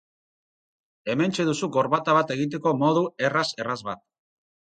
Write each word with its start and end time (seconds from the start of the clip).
Hementxe 1.13 1.45
duzu 1.49 1.69
gorbata 1.75 2.15
bat 2.19 2.33
egiteko 2.37 2.73
modu 2.85 3.05
erraz-erraz 3.27 3.79
bat. 3.91 4.05